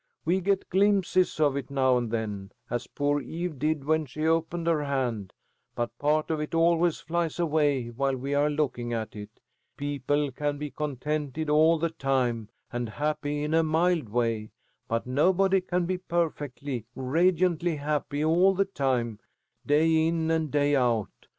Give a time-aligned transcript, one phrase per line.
[0.25, 4.65] "We get glimpses of it now and then, as poor Eve did when she opened
[4.65, 5.31] her hand,
[5.75, 9.29] but part of it always flies away while we are looking at it.
[9.77, 14.49] People can be contented all the time, and happy in a mild way,
[14.87, 19.19] but nobody can be perfectly, radiantly happy all the time,
[19.67, 21.27] day in and day out.